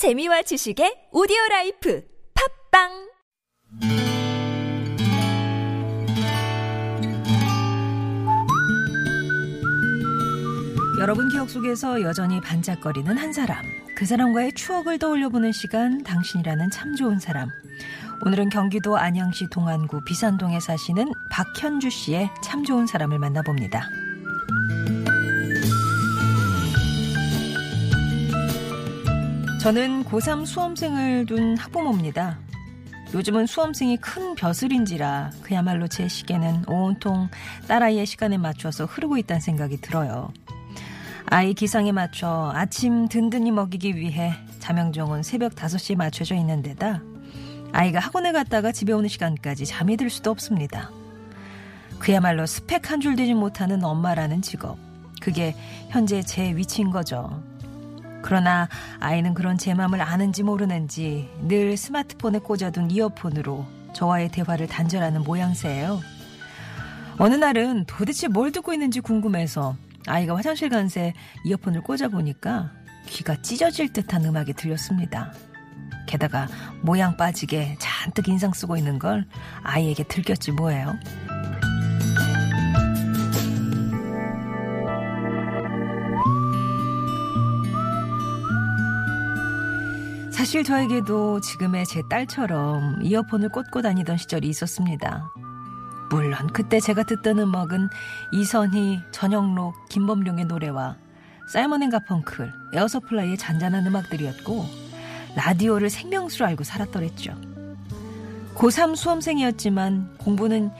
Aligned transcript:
재미와 0.00 0.40
지식의 0.40 1.12
오디오 1.12 1.36
라이프 1.50 2.02
팟빵 2.72 2.88
여러분 11.00 11.28
기억 11.28 11.50
속에서 11.50 12.00
여전히 12.00 12.40
반짝거리는 12.40 13.14
한 13.14 13.34
사람. 13.34 13.62
그 13.94 14.06
사람과의 14.06 14.54
추억을 14.54 14.98
떠올려보는 14.98 15.52
시간, 15.52 16.02
당신이라는 16.02 16.70
참 16.70 16.96
좋은 16.96 17.18
사람. 17.18 17.50
오늘은 18.24 18.48
경기도 18.48 18.96
안양시 18.96 19.50
동안구 19.50 20.04
비산동에 20.06 20.60
사시는 20.60 21.12
박현주 21.30 21.90
씨의 21.90 22.30
참 22.42 22.64
좋은 22.64 22.86
사람을 22.86 23.18
만나봅니다. 23.18 24.09
저는 29.60 30.04
고3 30.04 30.46
수험생을 30.46 31.26
둔 31.26 31.56
학부모입니다. 31.56 32.38
요즘은 33.12 33.46
수험생이 33.46 33.98
큰 33.98 34.34
벼슬인지라 34.34 35.32
그야말로 35.42 35.86
제 35.86 36.08
시계는 36.08 36.64
온통 36.66 37.28
딸아이의 37.68 38.06
시간에 38.06 38.38
맞춰서 38.38 38.86
흐르고 38.86 39.18
있다는 39.18 39.40
생각이 39.40 39.78
들어요. 39.80 40.32
아이 41.26 41.52
기상에 41.52 41.92
맞춰 41.92 42.50
아침 42.54 43.06
든든히 43.08 43.50
먹이기 43.50 43.96
위해 43.96 44.32
자명종은 44.60 45.22
새벽 45.22 45.54
5시에 45.54 45.96
맞춰져 45.96 46.34
있는 46.34 46.62
데다 46.62 47.02
아이가 47.72 47.98
학원에 48.00 48.32
갔다가 48.32 48.72
집에 48.72 48.92
오는 48.92 49.08
시간까지 49.08 49.66
잠이 49.66 49.96
들 49.96 50.08
수도 50.08 50.30
없습니다. 50.30 50.90
그야말로 51.98 52.46
스펙 52.46 52.90
한 52.90 53.00
줄 53.00 53.14
되지 53.14 53.34
못하는 53.34 53.84
엄마라는 53.84 54.40
직업. 54.40 54.78
그게 55.20 55.54
현재 55.90 56.22
제 56.22 56.56
위치인 56.56 56.90
거죠. 56.90 57.42
그러나 58.22 58.68
아이는 59.00 59.34
그런 59.34 59.58
제 59.58 59.74
마음을 59.74 60.00
아는지 60.00 60.42
모르는지 60.42 61.28
늘 61.42 61.76
스마트폰에 61.76 62.38
꽂아둔 62.40 62.90
이어폰으로 62.90 63.66
저와의 63.94 64.30
대화를 64.30 64.66
단절하는 64.68 65.22
모양새예요. 65.22 66.00
어느 67.18 67.34
날은 67.34 67.84
도대체 67.86 68.28
뭘 68.28 68.52
듣고 68.52 68.72
있는지 68.72 69.00
궁금해서 69.00 69.76
아이가 70.06 70.36
화장실 70.36 70.68
간 70.70 70.88
새 70.88 71.12
이어폰을 71.44 71.82
꽂아보니까 71.82 72.70
귀가 73.06 73.40
찢어질 73.42 73.92
듯한 73.92 74.24
음악이 74.24 74.54
들렸습니다. 74.54 75.32
게다가 76.06 76.48
모양 76.82 77.16
빠지게 77.16 77.76
잔뜩 77.78 78.28
인상 78.28 78.52
쓰고 78.52 78.76
있는 78.76 78.98
걸 78.98 79.26
아이에게 79.62 80.04
들켰지 80.04 80.52
뭐예요. 80.52 80.94
사실 90.50 90.64
저에게도 90.64 91.40
지금의 91.42 91.86
제 91.86 92.02
딸처럼 92.10 93.04
이어폰을 93.04 93.50
꽂고 93.50 93.82
다니던 93.82 94.16
시절이 94.16 94.48
있었습니다. 94.48 95.30
물론 96.10 96.48
그때 96.48 96.80
제가 96.80 97.04
듣던 97.04 97.38
음악은 97.38 97.88
이선희, 98.32 98.98
전영록, 99.12 99.88
김범룡의 99.90 100.46
노래와 100.46 100.96
사이먼 101.52 101.84
앤 101.84 101.90
가펑클, 101.90 102.52
에어서플라이의 102.74 103.38
잔잔한 103.38 103.86
음악들이었고 103.86 104.66
라디오를 105.36 105.88
생명수로 105.88 106.46
알고 106.46 106.64
살았더랬죠. 106.64 107.32
고3 108.56 108.96
수험생이었지만 108.96 110.16
공부는 110.18 110.72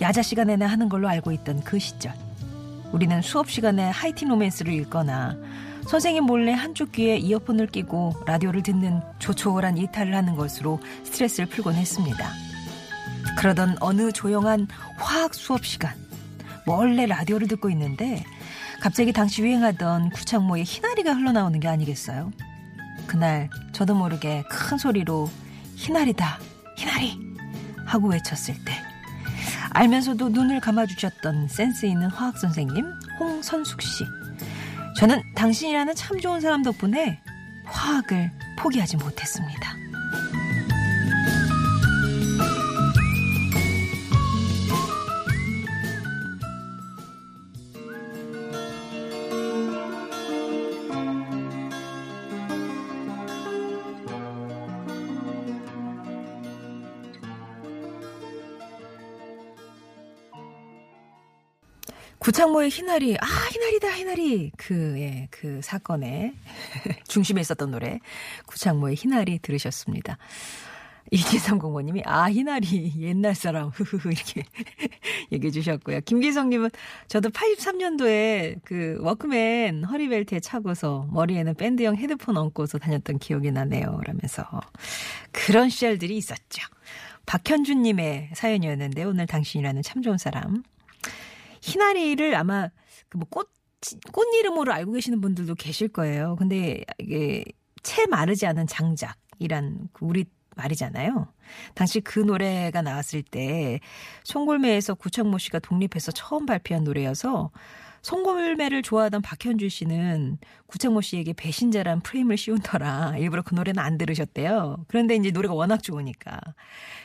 야자 0.00 0.22
시간에나 0.22 0.66
하는 0.66 0.88
걸로 0.88 1.06
알고 1.06 1.32
있던 1.32 1.62
그 1.64 1.78
시절. 1.78 2.14
우리는 2.92 3.20
수업 3.20 3.50
시간에 3.50 3.90
하이틴 3.90 4.28
로맨스를 4.28 4.72
읽거나 4.72 5.36
선생님 5.88 6.24
몰래 6.24 6.52
한쪽 6.52 6.92
귀에 6.92 7.16
이어폰을 7.16 7.68
끼고 7.68 8.24
라디오를 8.26 8.62
듣는 8.62 9.00
조촐한 9.18 9.78
이탈을 9.78 10.14
하는 10.14 10.36
것으로 10.36 10.80
스트레스를 11.04 11.46
풀곤 11.46 11.74
했습니다. 11.74 12.30
그러던 13.38 13.78
어느 13.80 14.12
조용한 14.12 14.68
화학 14.98 15.32
수업 15.32 15.64
시간, 15.64 15.94
몰래 16.66 17.06
라디오를 17.06 17.48
듣고 17.48 17.70
있는데 17.70 18.22
갑자기 18.82 19.14
당시 19.14 19.40
유행하던 19.40 20.10
구창모의 20.10 20.64
희나리가 20.64 21.14
흘러나오는 21.14 21.58
게 21.58 21.68
아니겠어요? 21.68 22.32
그날 23.06 23.48
저도 23.72 23.94
모르게 23.94 24.44
큰 24.50 24.76
소리로 24.76 25.30
희나리다, 25.76 26.38
희나리 26.76 27.18
하고 27.86 28.08
외쳤을 28.08 28.54
때 28.62 28.72
알면서도 29.70 30.28
눈을 30.28 30.60
감아주셨던 30.60 31.48
센스 31.48 31.86
있는 31.86 32.10
화학 32.10 32.36
선생님 32.36 32.84
홍선숙 33.18 33.80
씨. 33.80 34.04
저는 34.98 35.22
당신이라는 35.36 35.94
참 35.94 36.18
좋은 36.18 36.40
사람 36.40 36.64
덕분에 36.64 37.20
화학을 37.66 38.32
포기하지 38.58 38.96
못했습니다. 38.96 39.76
구창모의 62.18 62.70
희나리, 62.70 63.16
아, 63.20 63.26
희나리다, 63.26 63.90
희나리. 63.90 64.50
그, 64.56 64.94
예, 64.98 65.28
그 65.30 65.60
사건의 65.62 66.34
중심에 67.06 67.40
있었던 67.40 67.70
노래. 67.70 68.00
구창모의 68.46 68.96
희나리 68.96 69.38
들으셨습니다. 69.38 70.18
이기성 71.10 71.58
공모님이, 71.58 72.02
아, 72.04 72.24
희나리, 72.24 72.92
옛날 73.00 73.34
사람, 73.34 73.68
흐흐흐, 73.68 74.10
이렇게 74.10 74.42
얘기해 75.32 75.50
주셨고요. 75.50 76.00
김기성님은, 76.02 76.70
저도 77.06 77.30
83년도에 77.30 78.60
그 78.64 78.98
워크맨 79.00 79.84
허리벨트에 79.84 80.40
차고서 80.40 81.08
머리에는 81.10 81.54
밴드형 81.54 81.96
헤드폰 81.96 82.36
얹고서 82.36 82.78
다녔던 82.78 83.20
기억이 83.20 83.50
나네요. 83.52 84.00
라면서. 84.04 84.44
그런 85.32 85.70
시절들이 85.70 86.16
있었죠. 86.16 86.62
박현주님의 87.24 88.30
사연이었는데, 88.34 89.04
오늘 89.04 89.26
당신이라는 89.26 89.82
참 89.82 90.02
좋은 90.02 90.18
사람. 90.18 90.62
희나리를 91.62 92.34
아마 92.34 92.68
그 93.08 93.18
뭐 93.18 93.26
꽃, 93.30 93.50
꽃 94.12 94.26
이름으로 94.36 94.72
알고 94.72 94.92
계시는 94.92 95.20
분들도 95.20 95.54
계실 95.54 95.88
거예요. 95.88 96.36
근데 96.36 96.82
이게 96.98 97.44
채 97.82 98.06
마르지 98.06 98.46
않은 98.46 98.66
장작이란 98.66 99.88
그 99.92 100.04
우리 100.04 100.26
말이잖아요. 100.56 101.32
당시 101.74 102.00
그 102.00 102.18
노래가 102.18 102.82
나왔을 102.82 103.22
때 103.22 103.78
송골매에서 104.24 104.94
구창모 104.94 105.38
씨가 105.38 105.60
독립해서 105.60 106.12
처음 106.12 106.46
발표한 106.46 106.84
노래여서 106.84 107.50
송골매를 108.02 108.82
좋아하던 108.82 109.22
박현주 109.22 109.68
씨는 109.68 110.38
구창모 110.66 111.00
씨에게 111.00 111.32
배신자란 111.32 112.00
프레임을 112.00 112.36
씌운더라. 112.36 113.16
일부러 113.18 113.42
그 113.42 113.54
노래는 113.54 113.78
안 113.82 113.98
들으셨대요. 113.98 114.84
그런데 114.88 115.16
이제 115.16 115.30
노래가 115.30 115.54
워낙 115.54 115.82
좋으니까. 115.82 116.40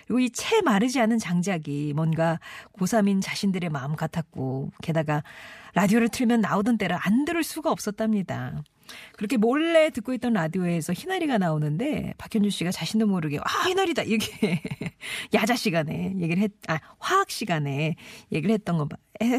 그리고 0.07 0.19
이 0.19 0.29
채 0.33 0.61
마르지 0.61 0.99
않은 0.99 1.19
장작이 1.19 1.93
뭔가 1.95 2.39
고3인 2.77 3.21
자신들의 3.21 3.69
마음 3.69 3.95
같았고, 3.95 4.71
게다가 4.81 5.23
라디오를 5.75 6.09
틀면 6.09 6.41
나오던 6.41 6.77
때를 6.77 6.97
안 6.99 7.25
들을 7.25 7.43
수가 7.43 7.71
없었답니다. 7.71 8.63
그렇게 9.13 9.37
몰래 9.37 9.89
듣고 9.89 10.13
있던 10.13 10.33
라디오에서 10.33 10.91
희나리가 10.93 11.37
나오는데 11.37 12.13
박현주 12.17 12.49
씨가 12.49 12.69
자신도 12.71 13.07
모르게 13.07 13.39
아 13.39 13.67
희나리다 13.69 14.03
이게 14.03 14.61
야자 15.33 15.55
시간에 15.55 16.13
얘기를 16.19 16.43
했 16.43 16.51
아 16.67 16.79
화학 16.99 17.31
시간에 17.31 17.95
얘기를 18.31 18.53
했던 18.53 18.77
거 18.77 18.87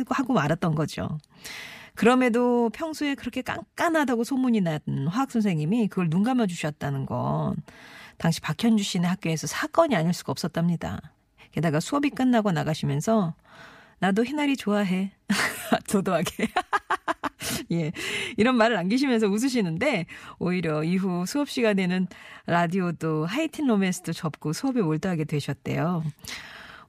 하고 0.08 0.32
말았던 0.32 0.74
거죠. 0.74 1.18
그럼에도 1.94 2.70
평소에 2.70 3.14
그렇게 3.14 3.42
깐깐하다고 3.42 4.24
소문이 4.24 4.60
난 4.60 4.80
화학 5.08 5.30
선생님이 5.30 5.88
그걸 5.88 6.10
눈 6.10 6.22
감아 6.22 6.46
주셨다는 6.46 7.06
건 7.06 7.56
당시 8.19 8.40
박현주 8.40 8.82
씨네 8.82 9.06
학교에서 9.06 9.46
사건이 9.46 9.94
아닐 9.94 10.12
수가 10.12 10.32
없었답니다. 10.32 11.00
게다가 11.52 11.78
수업이 11.81 12.10
끝나고 12.10 12.50
나가시면서 12.50 13.34
나도 14.00 14.25
희나리 14.25 14.56
좋아해. 14.56 15.12
도도하게. 15.88 16.48
예. 17.72 17.92
이런 18.37 18.56
말을 18.56 18.76
남기시면서 18.76 19.28
웃으시는데, 19.28 20.06
오히려 20.38 20.82
이후 20.84 21.25
수업 21.26 21.48
시간에는 21.48 22.08
라디오도 22.46 23.26
하이틴 23.26 23.66
로맨스도 23.66 24.12
접고 24.12 24.52
수업에 24.52 24.82
몰두하게 24.82 25.25
되셨대요. 25.25 26.04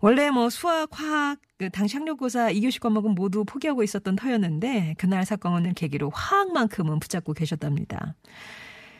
원래 0.05 0.29
뭐 0.29 0.51
수학, 0.51 0.89
화학, 0.91 1.39
그 1.57 1.71
당시 1.71 1.97
학력고사 1.97 2.51
2교시 2.51 2.79
과목은 2.79 3.15
모두 3.15 3.43
포기하고 3.43 3.81
있었던 3.81 4.15
터였는데, 4.15 4.93
그날 4.99 5.25
사건을 5.25 5.73
계기로 5.73 6.11
화학만큼은 6.11 6.99
붙잡고 6.99 7.33
계셨답니다. 7.33 8.13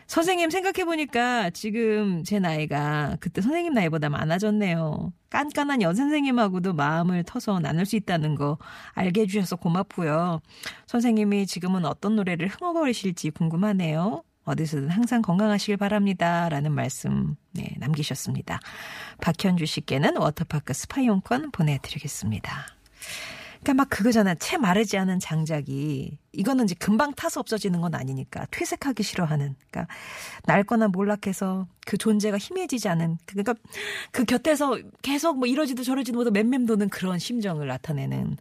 선생님 0.08 0.50
생각해보니까 0.50 1.52
지금 1.52 2.24
제 2.24 2.40
나이가 2.40 3.18
그때 3.20 3.42
선생님 3.42 3.74
나이보다 3.74 4.10
많아졌네요. 4.10 5.14
깐깐한 5.30 5.84
여선생님하고도 5.84 6.74
마음을 6.74 7.24
터서 7.24 7.60
나눌 7.60 7.86
수 7.86 7.96
있다는 7.96 8.34
거 8.34 8.58
알게 8.94 9.22
해주셔서 9.22 9.58
고맙고요. 9.58 10.42
선생님이 10.88 11.46
지금은 11.46 11.86
어떤 11.86 12.16
노래를 12.16 12.48
흥얼거리실지 12.48 13.30
궁금하네요. 13.30 14.24
어디서든 14.46 14.90
항상 14.90 15.22
건강하시길 15.22 15.78
바랍니다. 15.78 16.50
라는 16.50 16.72
말씀 16.72 17.36
네, 17.52 17.76
남기셨습니다. 17.80 18.60
박현주 19.22 19.66
씨께는 19.66 20.18
워터파크 20.18 20.74
스파이용권 20.74 21.52
보내드리겠습니다. 21.52 22.68
그러니까 23.66 23.74
막 23.74 23.90
그거잖아. 23.90 24.36
채 24.36 24.58
마르지 24.58 24.96
않은 24.98 25.20
장작이 25.20 26.20
이거는 26.34 26.66
이제 26.66 26.76
금방 26.78 27.16
타서 27.16 27.40
없어지는 27.40 27.82
건 27.82 27.96
아니니까 27.96 28.46
퇴색하기 28.52 29.02
싫어하는. 29.02 29.56
그러니까 29.72 29.92
낡거나 30.46 30.90
몰락해서 30.90 31.68
그 31.88 31.98
존재가 31.98 32.38
희미해지지 32.38 32.88
않은. 32.90 33.18
그러니까 33.26 33.56
그 34.12 34.24
곁에서 34.24 34.78
계속 35.02 35.40
뭐 35.40 35.48
이러지도 35.48 35.82
저러지도 35.84 36.20
못하고 36.20 36.34
맴맴 36.34 36.68
도는 36.68 36.90
그런 36.90 37.18
심정을 37.18 37.66
나타내는. 37.66 38.38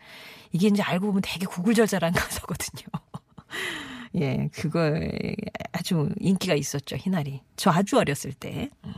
이게 0.52 0.68
이제 0.68 0.82
알고 0.82 1.06
보면 1.06 1.22
되게 1.24 1.46
구굴절절한 1.46 2.12
가사거든요. 2.14 2.84
예, 4.20 4.48
그거 4.52 4.92
아주 5.72 6.08
인기가 6.20 6.54
있었죠, 6.54 6.96
희나리. 6.96 7.40
저 7.56 7.70
아주 7.70 7.98
어렸을 7.98 8.32
때. 8.32 8.70
음. 8.84 8.92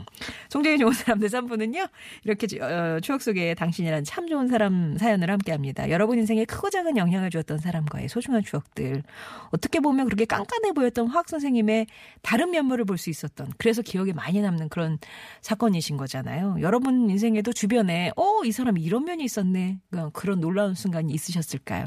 송정이 0.49 0.77
좋은 0.77 0.91
사람들 0.93 1.27
3부는요, 1.29 1.89
이렇게 2.23 2.47
어, 2.61 2.99
추억 3.01 3.21
속에 3.21 3.55
당신이란 3.55 4.03
참 4.03 4.27
좋은 4.27 4.47
사람 4.47 4.95
사연을 4.97 5.29
함께 5.31 5.51
합니다. 5.51 5.89
여러분 5.89 6.19
인생에 6.19 6.45
크고 6.45 6.69
작은 6.69 6.97
영향을 6.97 7.29
주었던 7.31 7.57
사람과의 7.57 8.09
소중한 8.09 8.43
추억들. 8.43 9.03
어떻게 9.51 9.79
보면 9.79 10.05
그렇게 10.05 10.25
깐깐해 10.25 10.73
보였던 10.73 11.07
화학 11.07 11.29
선생님의 11.29 11.87
다른 12.21 12.51
면모를 12.51 12.85
볼 12.85 12.97
수 12.97 13.09
있었던, 13.11 13.53
그래서 13.57 13.81
기억에 13.83 14.11
많이 14.13 14.41
남는 14.41 14.69
그런 14.69 14.97
사건이신 15.41 15.97
거잖아요. 15.97 16.57
여러분 16.61 17.09
인생에도 17.09 17.53
주변에, 17.53 18.11
어, 18.15 18.43
이 18.43 18.51
사람이 18.51 18.81
이런 18.81 19.05
면이 19.05 19.23
있었네. 19.23 19.79
그런 20.13 20.39
놀라운 20.39 20.73
순간이 20.73 21.13
있으셨을까요? 21.13 21.85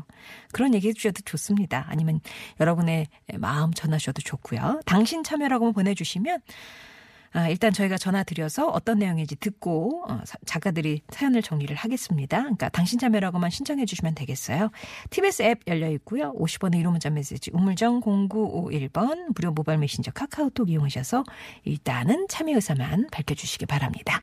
그런 0.52 0.72
얘기 0.74 0.88
해주셔도 0.88 1.22
좋습니다. 1.24 1.86
아니면 1.88 2.20
여러분의 2.60 3.06
마음 3.34 3.72
전하셔도 3.72 4.22
좋고요. 4.22 4.80
당신 4.86 5.22
참여라고 5.22 5.72
보내주시면 5.72 6.40
아, 7.32 7.48
일단 7.48 7.72
저희가 7.72 7.96
전화 7.96 8.24
드려서 8.24 8.68
어떤 8.68 8.98
내용인지 8.98 9.36
듣고 9.36 10.04
어, 10.08 10.20
작가들이 10.46 11.02
사연을 11.10 11.42
정리를 11.42 11.74
하겠습니다. 11.76 12.38
그러니까 12.40 12.68
당신 12.70 12.98
참여라고만 12.98 13.50
신청해 13.50 13.86
주시면 13.86 14.16
되겠어요. 14.16 14.70
TBS 15.10 15.42
앱 15.42 15.60
열려 15.68 15.88
있고요. 15.92 16.32
50원의 16.34 16.82
1호 16.82 16.90
문자 16.90 17.08
메시지 17.08 17.50
우물정 17.54 18.00
0951번 18.00 19.32
무료 19.34 19.52
모바일 19.52 19.78
메신저 19.78 20.10
카카오톡 20.10 20.70
이용하셔서 20.70 21.22
일단은 21.64 22.26
참여 22.28 22.56
의사만 22.56 23.06
밝혀주시기 23.12 23.66
바랍니다. 23.66 24.18